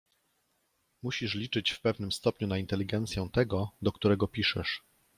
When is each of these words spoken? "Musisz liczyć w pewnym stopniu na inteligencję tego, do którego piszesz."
"Musisz 1.03 1.35
liczyć 1.35 1.71
w 1.71 1.81
pewnym 1.81 2.11
stopniu 2.11 2.47
na 2.47 2.57
inteligencję 2.57 3.29
tego, 3.33 3.71
do 3.81 3.91
którego 3.91 4.27
piszesz." 4.27 4.81